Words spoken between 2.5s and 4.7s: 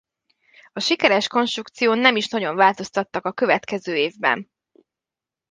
változtattak a következő évben.